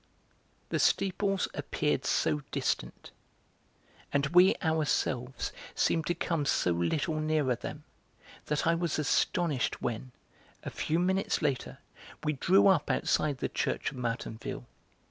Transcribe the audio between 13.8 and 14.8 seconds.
of Martinville.